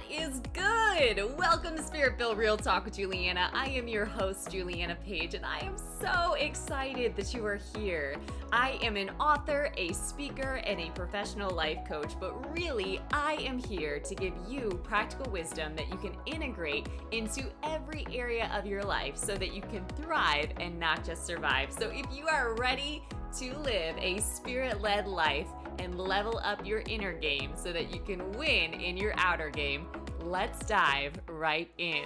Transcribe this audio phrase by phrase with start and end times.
[0.00, 1.36] What is good?
[1.36, 3.50] Welcome to Spirit Filled Real Talk with Juliana.
[3.52, 8.16] I am your host, Juliana Page, and I am so excited that you are here.
[8.50, 13.58] I am an author, a speaker, and a professional life coach, but really, I am
[13.58, 18.82] here to give you practical wisdom that you can integrate into every area of your
[18.82, 21.72] life so that you can thrive and not just survive.
[21.72, 23.02] So if you are ready
[23.38, 25.46] to live a spirit led life,
[25.80, 29.86] and level up your inner game so that you can win in your outer game,
[30.22, 32.04] let's dive right in.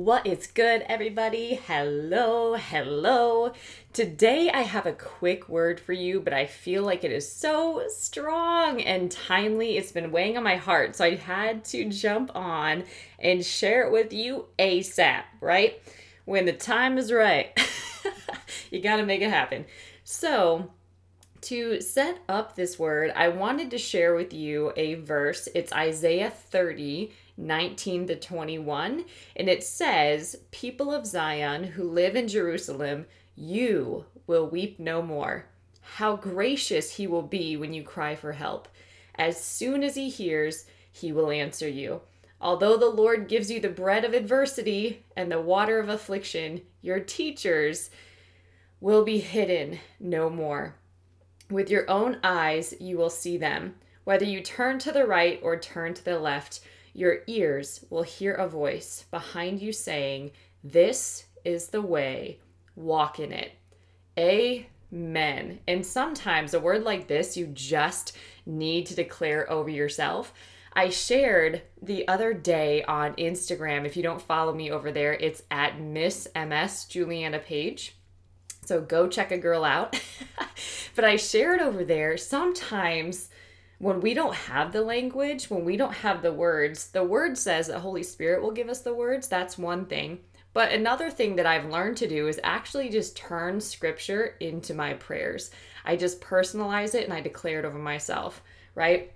[0.00, 1.56] What is good, everybody?
[1.66, 3.52] Hello, hello.
[3.92, 7.84] Today I have a quick word for you, but I feel like it is so
[7.88, 9.76] strong and timely.
[9.76, 12.84] It's been weighing on my heart, so I had to jump on
[13.18, 15.82] and share it with you ASAP, right?
[16.24, 17.52] When the time is right,
[18.70, 19.66] you gotta make it happen.
[20.02, 20.70] So,
[21.42, 25.46] to set up this word, I wanted to share with you a verse.
[25.54, 29.04] It's Isaiah 30 19 to 21.
[29.36, 35.46] And it says, People of Zion who live in Jerusalem, you will weep no more.
[35.80, 38.68] How gracious he will be when you cry for help.
[39.14, 42.02] As soon as he hears, he will answer you.
[42.40, 47.00] Although the Lord gives you the bread of adversity and the water of affliction, your
[47.00, 47.90] teachers
[48.80, 50.74] will be hidden no more.
[51.50, 53.74] With your own eyes, you will see them.
[54.04, 56.60] Whether you turn to the right or turn to the left,
[56.92, 62.38] your ears will hear a voice behind you saying, This is the way,
[62.76, 63.52] walk in it.
[64.18, 65.60] Amen.
[65.66, 70.32] And sometimes a word like this you just need to declare over yourself.
[70.72, 73.86] I shared the other day on Instagram.
[73.86, 77.96] If you don't follow me over there, it's at Miss MS Juliana Page.
[78.64, 80.00] So go check a girl out.
[80.94, 83.30] but I shared over there sometimes
[83.80, 87.68] when we don't have the language, when we don't have the words, the word says
[87.68, 89.26] that Holy Spirit will give us the words.
[89.26, 90.18] That's one thing.
[90.52, 94.92] But another thing that I've learned to do is actually just turn scripture into my
[94.94, 95.50] prayers.
[95.82, 98.42] I just personalize it and I declare it over myself,
[98.74, 99.14] right?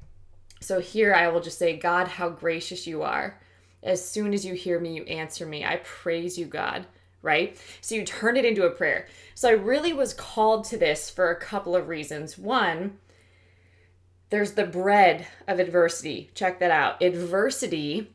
[0.61, 3.39] So here I will just say, God, how gracious you are.
[3.83, 5.63] As soon as you hear me, you answer me.
[5.63, 6.87] I praise you, God,
[7.21, 7.61] right?
[7.83, 9.09] So you turn it into a prayer.
[9.35, 12.39] So I really was called to this for a couple of reasons.
[12.39, 12.97] One,
[14.31, 16.31] there's the bread of adversity.
[16.35, 17.03] Check that out.
[17.03, 18.15] Adversity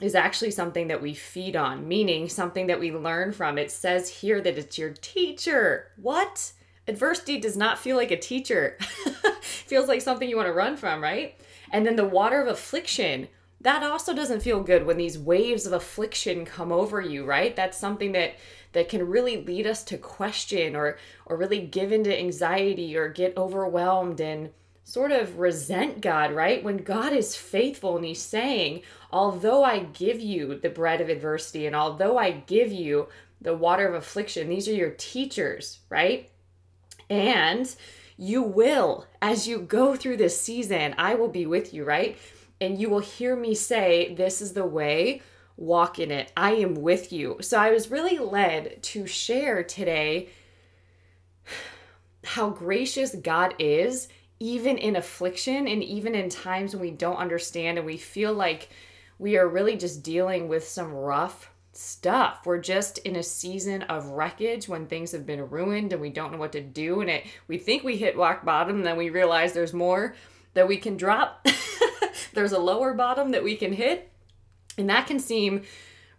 [0.00, 3.56] is actually something that we feed on, meaning something that we learn from.
[3.58, 5.92] It says here that it's your teacher.
[5.96, 6.52] What?
[6.88, 8.78] Adversity does not feel like a teacher.
[9.40, 11.38] feels like something you want to run from, right?
[11.72, 13.28] And then the water of affliction.
[13.60, 17.56] That also doesn't feel good when these waves of affliction come over you, right?
[17.56, 18.34] That's something that
[18.72, 23.36] that can really lead us to question or or really give into anxiety or get
[23.36, 24.50] overwhelmed and
[24.86, 26.62] sort of resent God, right?
[26.62, 31.66] When God is faithful and He's saying, although I give you the bread of adversity
[31.66, 33.08] and although I give you
[33.40, 36.30] the water of affliction, these are your teachers, right?
[37.10, 37.74] And
[38.16, 42.16] you will, as you go through this season, I will be with you, right?
[42.60, 45.20] And you will hear me say, This is the way,
[45.56, 46.30] walk in it.
[46.36, 47.38] I am with you.
[47.40, 50.28] So I was really led to share today
[52.24, 54.06] how gracious God is
[54.38, 58.68] even in affliction and even in times when we don't understand and we feel like
[59.18, 62.40] we are really just dealing with some rough stuff.
[62.44, 66.32] We're just in a season of wreckage when things have been ruined and we don't
[66.32, 69.10] know what to do and it we think we hit rock bottom and then we
[69.10, 70.14] realize there's more
[70.54, 71.46] that we can drop.
[72.34, 74.10] there's a lower bottom that we can hit.
[74.78, 75.62] And that can seem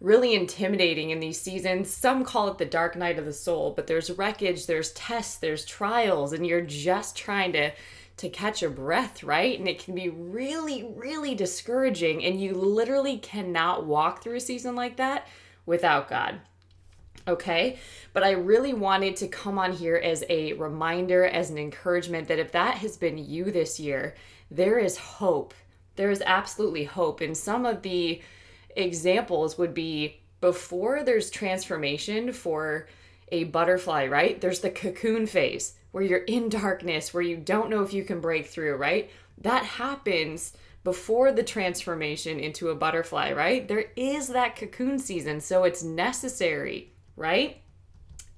[0.00, 1.90] really intimidating in these seasons.
[1.90, 5.64] Some call it the dark night of the soul, but there's wreckage, there's tests, there's
[5.64, 7.72] trials and you're just trying to
[8.18, 9.58] to catch your breath, right?
[9.58, 12.24] And it can be really, really discouraging.
[12.24, 15.26] And you literally cannot walk through a season like that
[15.66, 16.40] without God.
[17.26, 17.78] Okay.
[18.12, 22.38] But I really wanted to come on here as a reminder, as an encouragement that
[22.38, 24.14] if that has been you this year,
[24.50, 25.54] there is hope.
[25.96, 27.20] There is absolutely hope.
[27.20, 28.22] And some of the
[28.74, 32.88] examples would be before there's transformation for
[33.30, 34.40] a butterfly, right?
[34.40, 38.20] There's the cocoon phase where you're in darkness, where you don't know if you can
[38.20, 39.10] break through, right?
[39.38, 40.52] That happens
[40.84, 43.66] before the transformation into a butterfly, right?
[43.66, 47.62] There is that cocoon season, so it's necessary, right?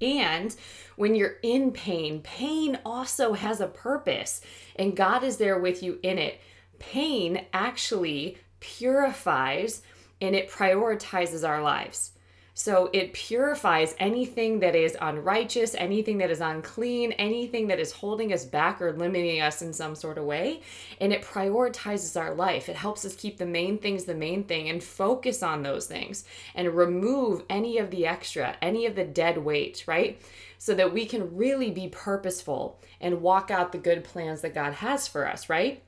[0.00, 0.56] And
[0.96, 4.40] when you're in pain, pain also has a purpose,
[4.76, 6.40] and God is there with you in it.
[6.78, 9.82] Pain actually purifies
[10.22, 12.12] and it prioritizes our lives.
[12.54, 18.32] So it purifies anything that is unrighteous, anything that is unclean, anything that is holding
[18.32, 20.60] us back or limiting us in some sort of way.
[21.00, 22.68] And it prioritizes our life.
[22.68, 26.24] It helps us keep the main things the main thing and focus on those things
[26.54, 30.20] and remove any of the extra, any of the dead weight, right?
[30.58, 34.74] So that we can really be purposeful and walk out the good plans that God
[34.74, 35.82] has for us, right?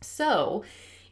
[0.00, 0.64] So,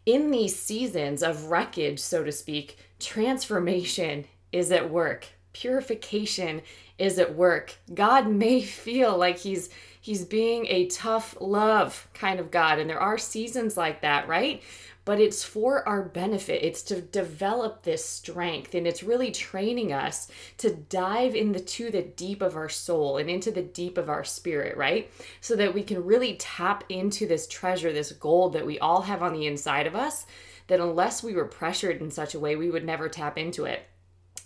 [0.04, 5.26] in these seasons of wreckage, so to speak, transformation is at work.
[5.52, 6.62] Purification
[6.98, 7.74] is at work.
[7.92, 9.70] God may feel like he's
[10.00, 14.62] he's being a tough love kind of God and there are seasons like that, right?
[15.04, 16.64] But it's for our benefit.
[16.64, 20.28] It's to develop this strength and it's really training us
[20.58, 24.76] to dive into the deep of our soul and into the deep of our spirit,
[24.76, 25.10] right?
[25.40, 29.22] So that we can really tap into this treasure, this gold that we all have
[29.22, 30.26] on the inside of us
[30.68, 33.82] that unless we were pressured in such a way, we would never tap into it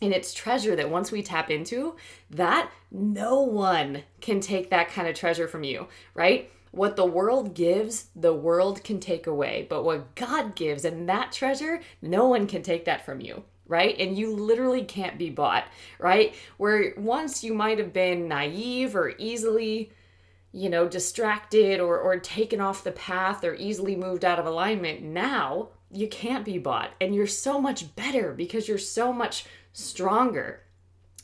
[0.03, 1.97] and it's treasure that once we tap into
[2.31, 6.51] that no one can take that kind of treasure from you right?
[6.73, 11.33] What the world gives the world can take away but what god gives and that
[11.33, 13.97] treasure no one can take that from you right?
[13.99, 15.65] And you literally can't be bought
[15.99, 16.35] right?
[16.57, 19.91] Where once you might have been naive or easily
[20.53, 25.03] you know distracted or or taken off the path or easily moved out of alignment
[25.03, 30.63] now you can't be bought and you're so much better because you're so much stronger.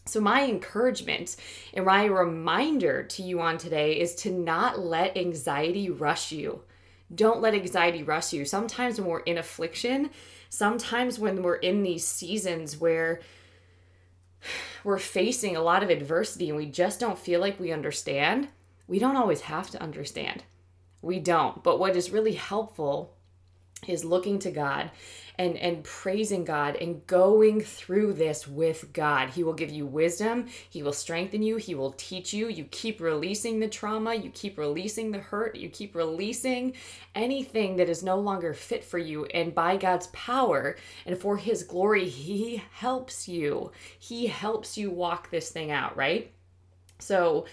[0.04, 1.36] So, my encouragement
[1.72, 6.62] and my reminder to you on today is to not let anxiety rush you.
[7.14, 8.44] Don't let anxiety rush you.
[8.44, 10.10] Sometimes when we're in affliction,
[10.48, 13.20] sometimes when we're in these seasons where
[14.84, 18.48] we're facing a lot of adversity and we just don't feel like we understand,
[18.88, 20.42] we don't always have to understand.
[21.00, 21.62] We don't.
[21.62, 23.14] But what is really helpful
[23.86, 24.90] is looking to God
[25.38, 29.30] and and praising God and going through this with God.
[29.30, 32.48] He will give you wisdom, he will strengthen you, he will teach you.
[32.48, 36.74] You keep releasing the trauma, you keep releasing the hurt, you keep releasing
[37.14, 40.76] anything that is no longer fit for you and by God's power
[41.06, 43.72] and for his glory, he helps you.
[43.98, 46.30] He helps you walk this thing out, right?
[46.98, 47.46] So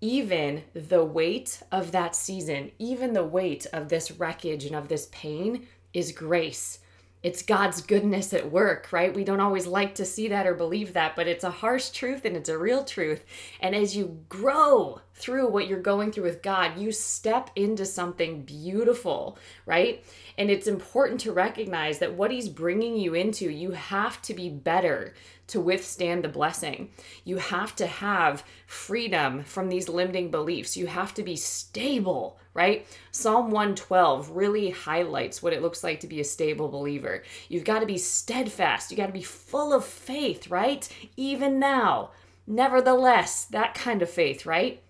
[0.00, 5.08] even the weight of that season, even the weight of this wreckage and of this
[5.10, 6.80] pain is grace
[7.26, 9.12] it's God's goodness at work, right?
[9.12, 12.24] We don't always like to see that or believe that, but it's a harsh truth
[12.24, 13.24] and it's a real truth.
[13.58, 18.42] And as you grow through what you're going through with God, you step into something
[18.42, 20.04] beautiful, right?
[20.36, 24.50] And it's important to recognize that what He's bringing you into, you have to be
[24.50, 25.14] better
[25.46, 26.90] to withstand the blessing.
[27.24, 30.76] You have to have freedom from these limiting beliefs.
[30.76, 32.86] You have to be stable, right?
[33.10, 37.22] Psalm 112 really highlights what it looks like to be a stable believer.
[37.48, 38.90] You've got to be steadfast.
[38.90, 40.86] You got to be full of faith, right?
[41.16, 42.10] Even now.
[42.46, 44.82] Nevertheless, that kind of faith, right?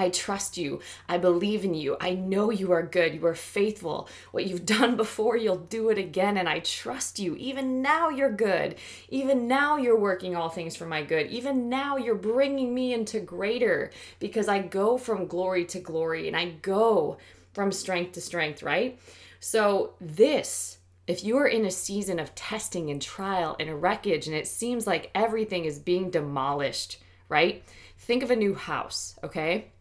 [0.00, 0.80] I trust you.
[1.08, 1.98] I believe in you.
[2.00, 3.14] I know you are good.
[3.14, 4.08] You are faithful.
[4.30, 6.38] What you've done before, you'll do it again.
[6.38, 7.36] And I trust you.
[7.36, 8.76] Even now, you're good.
[9.10, 11.26] Even now, you're working all things for my good.
[11.26, 16.36] Even now, you're bringing me into greater because I go from glory to glory and
[16.36, 17.18] I go
[17.52, 18.98] from strength to strength, right?
[19.38, 24.26] So, this, if you are in a season of testing and trial and a wreckage
[24.28, 27.62] and it seems like everything is being demolished, right?
[27.98, 29.72] Think of a new house, okay?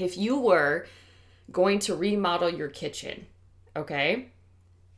[0.00, 0.86] If you were
[1.50, 3.26] going to remodel your kitchen,
[3.76, 4.28] okay?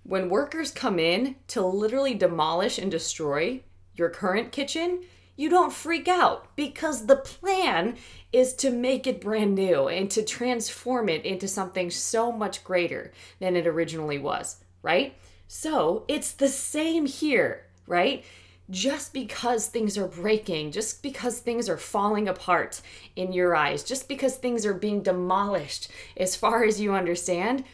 [0.02, 3.60] When workers come in to literally demolish and destroy
[3.94, 5.04] your current kitchen,
[5.36, 7.96] you don't freak out because the plan
[8.32, 13.12] is to make it brand new and to transform it into something so much greater
[13.38, 15.14] than it originally was, right?
[15.48, 18.24] So it's the same here, right?
[18.70, 22.80] Just because things are breaking, just because things are falling apart
[23.16, 27.64] in your eyes, just because things are being demolished as far as you understand,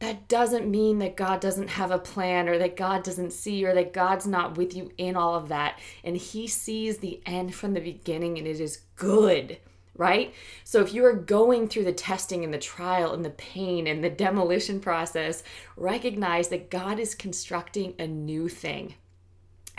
[0.00, 3.72] that doesn't mean that God doesn't have a plan or that God doesn't see or
[3.74, 5.78] that God's not with you in all of that.
[6.02, 9.58] And He sees the end from the beginning and it is good,
[9.96, 10.34] right?
[10.64, 14.02] So if you are going through the testing and the trial and the pain and
[14.02, 15.44] the demolition process,
[15.76, 18.96] recognize that God is constructing a new thing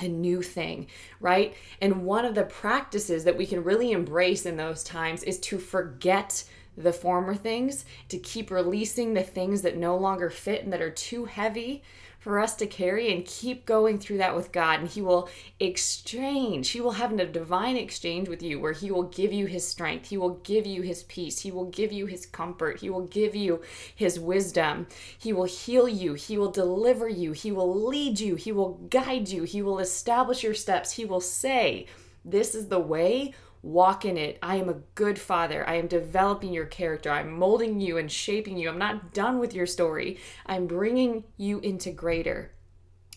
[0.04, 0.88] a new thing,
[1.20, 1.56] right?
[1.82, 5.58] And one of the practices that we can really embrace in those times is to
[5.58, 6.44] forget
[6.76, 10.92] the former things, to keep releasing the things that no longer fit and that are
[10.92, 11.84] too heavy
[12.24, 14.80] for us to carry and keep going through that with God.
[14.80, 19.04] And He will exchange, He will have a divine exchange with you where He will
[19.04, 22.26] give you His strength, He will give you His peace, He will give you His
[22.26, 23.62] comfort, He will give you
[23.94, 24.88] His wisdom,
[25.18, 29.28] He will heal you, He will deliver you, He will lead you, He will guide
[29.28, 31.88] you, He will establish your steps, He will say,
[32.24, 33.34] This is the way
[33.64, 34.38] walk in it.
[34.44, 35.68] I am a good father.
[35.68, 37.10] I am developing your character.
[37.10, 38.70] I'm molding you and shaping you.
[38.70, 40.20] I'm not done with your story.
[40.46, 42.52] I'm bringing you into greater.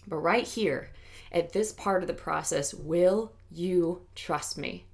[0.07, 0.93] But right here,
[1.33, 4.87] at this part of the process, will you trust me?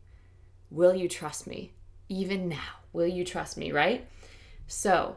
[0.71, 1.73] Will you trust me?
[2.09, 4.09] Even now, will you trust me, right?
[4.67, 5.17] So,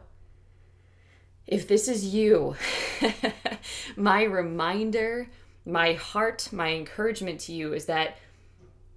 [1.46, 2.56] if this is you,
[3.96, 5.30] my reminder,
[5.64, 8.18] my heart, my encouragement to you is that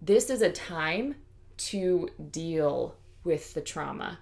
[0.02, 1.16] this is a time
[1.60, 4.20] to deal with the trauma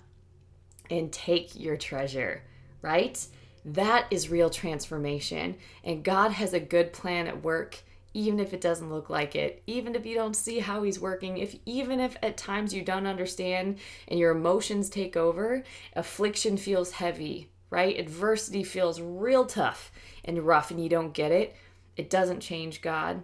[0.90, 2.44] and take your treasure,
[2.82, 3.26] right?
[3.66, 5.58] That is real transformation.
[5.84, 7.80] And God has a good plan at work,
[8.14, 11.38] even if it doesn't look like it, even if you don't see how He's working,
[11.38, 13.78] if even if at times you don't understand
[14.08, 15.64] and your emotions take over,
[15.94, 18.00] affliction feels heavy, right?
[18.00, 19.92] Adversity feels real tough
[20.24, 21.56] and rough and you don't get it.
[21.98, 23.22] It doesn't change God.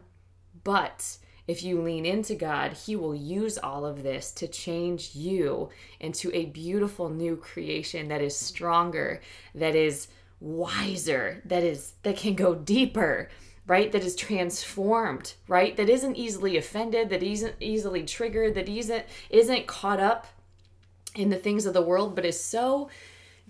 [0.64, 1.18] But
[1.48, 5.70] if you lean into God, He will use all of this to change you
[6.00, 9.22] into a beautiful new creation that is stronger,
[9.54, 10.08] that is
[10.40, 13.30] wiser, that is that can go deeper,
[13.68, 13.92] right?
[13.92, 15.76] That is transformed, right?
[15.76, 20.28] That isn't easily offended, that isn't easily triggered, that isn't isn't caught up
[21.16, 22.90] in the things of the world, but is so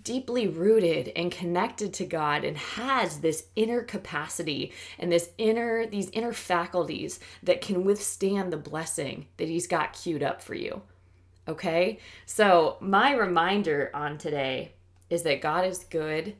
[0.04, 6.10] deeply rooted and connected to God and has this inner capacity and this inner these
[6.10, 10.82] inner faculties that can withstand the blessing that he's got queued up for you.
[11.48, 11.98] Okay?
[12.26, 14.72] So, my reminder on today
[15.10, 16.36] is that God is good.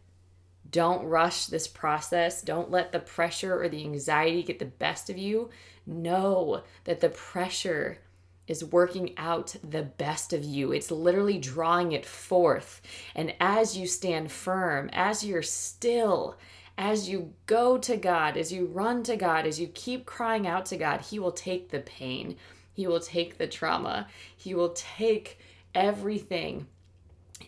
[0.70, 2.42] Don't rush this process.
[2.42, 5.50] Don't let the pressure or the anxiety get the best of you.
[5.86, 7.98] Know that the pressure
[8.46, 10.72] is working out the best of you.
[10.72, 12.82] It's literally drawing it forth.
[13.14, 16.36] And as you stand firm, as you're still,
[16.76, 20.66] as you go to God, as you run to God, as you keep crying out
[20.66, 22.36] to God, He will take the pain,
[22.72, 25.38] He will take the trauma, He will take
[25.74, 26.66] everything.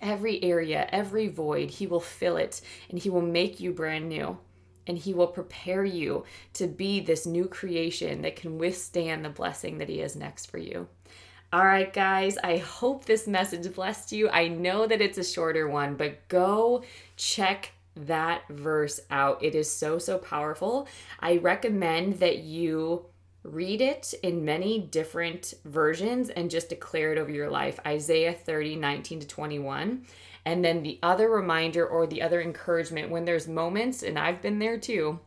[0.02, 2.60] Every area, every void, he will fill it
[2.90, 4.36] and he will make you brand new
[4.86, 6.24] and He will prepare you
[6.54, 10.58] to be this new creation that can withstand the blessing that He has next for
[10.58, 10.88] you.
[11.52, 14.28] All right, guys, I hope this message blessed you.
[14.28, 16.82] I know that it's a shorter one, but go
[17.16, 19.42] check that verse out.
[19.42, 20.88] It is so, so powerful.
[21.20, 23.06] I recommend that you
[23.46, 27.78] read it in many different versions and just declare it over your life.
[27.86, 30.04] Isaiah 30, 19 to 21.
[30.44, 34.58] And then the other reminder or the other encouragement when there's moments, and I've been
[34.58, 35.18] there too,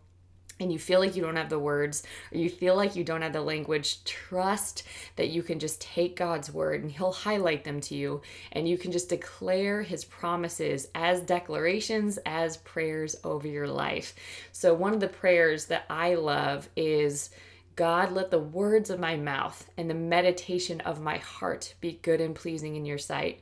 [0.59, 3.21] and you feel like you don't have the words or you feel like you don't
[3.21, 4.83] have the language, trust
[5.15, 8.21] that you can just take God's word and He'll highlight them to you
[8.51, 14.13] and you can just declare His promises as declarations, as prayers over your life.
[14.51, 17.29] So, one of the prayers that I love is
[17.79, 22.19] God, let the words of my mouth and the meditation of my heart be good
[22.19, 23.41] and pleasing in your sight.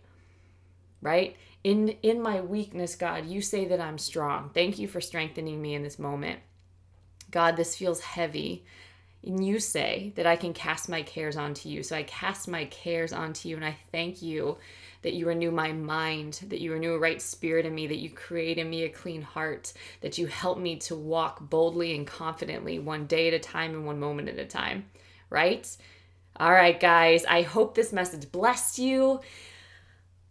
[1.01, 1.36] Right?
[1.63, 5.74] in in my weakness god you say that i'm strong thank you for strengthening me
[5.74, 6.39] in this moment
[7.29, 8.63] god this feels heavy
[9.24, 12.63] and you say that i can cast my cares onto you so i cast my
[12.65, 14.58] cares onto you and i thank you
[15.01, 18.09] that you renew my mind that you renew a right spirit in me that you
[18.09, 22.79] create in me a clean heart that you help me to walk boldly and confidently
[22.79, 24.85] one day at a time and one moment at a time
[25.29, 25.75] right
[26.37, 29.19] all right guys i hope this message blessed you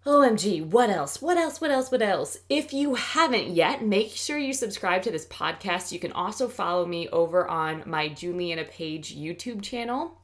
[0.07, 1.21] OMG, what else?
[1.21, 1.61] What else?
[1.61, 1.91] What else?
[1.91, 2.39] What else?
[2.49, 5.91] If you haven't yet, make sure you subscribe to this podcast.
[5.91, 10.17] You can also follow me over on my Juliana Page YouTube channel.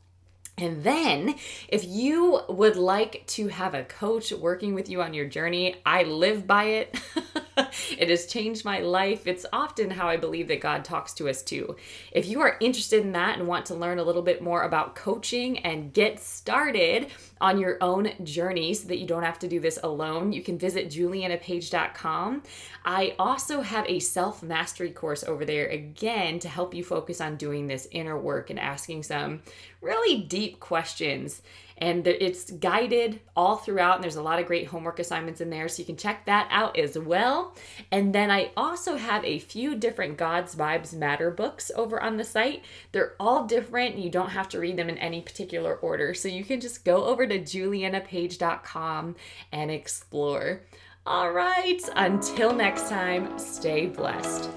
[0.62, 1.34] And then,
[1.66, 6.04] if you would like to have a coach working with you on your journey, I
[6.04, 7.00] live by it.
[7.98, 9.26] it has changed my life.
[9.26, 11.76] It's often how I believe that God talks to us too.
[12.10, 14.94] If you are interested in that and want to learn a little bit more about
[14.94, 17.08] coaching and get started
[17.40, 20.58] on your own journey so that you don't have to do this alone, you can
[20.58, 22.42] visit julianapage.com.
[22.84, 27.36] I also have a self mastery course over there again to help you focus on
[27.36, 29.42] doing this inner work and asking some
[29.80, 31.42] really deep questions.
[31.78, 35.68] And it's guided all throughout, and there's a lot of great homework assignments in there,
[35.68, 37.56] so you can check that out as well.
[37.90, 42.24] And then I also have a few different God's Vibes Matter books over on the
[42.24, 42.62] site.
[42.92, 46.28] They're all different, and you don't have to read them in any particular order, so
[46.28, 49.16] you can just go over to julianapage.com
[49.50, 50.62] and explore.
[51.04, 54.48] All right, until next time, stay blessed.